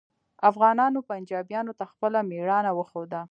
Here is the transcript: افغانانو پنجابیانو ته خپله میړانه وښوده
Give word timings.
افغانانو 0.49 0.99
پنجابیانو 1.09 1.73
ته 1.79 1.85
خپله 1.91 2.19
میړانه 2.29 2.71
وښوده 2.73 3.19